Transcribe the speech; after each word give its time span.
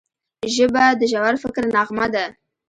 ژبه 0.55 0.83
د 0.99 1.01
ژور 1.11 1.33
فکر 1.43 1.63
نغمه 1.75 2.05
ده 2.13 2.25